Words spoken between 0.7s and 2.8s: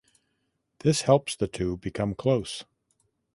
This helps the two become close.